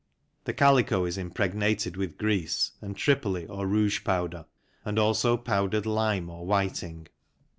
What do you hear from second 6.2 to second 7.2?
or whiting.